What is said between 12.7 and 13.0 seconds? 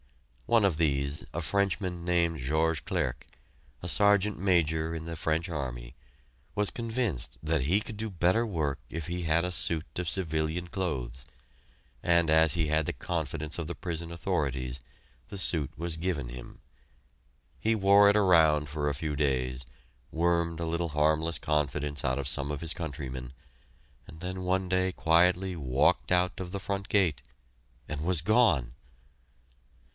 the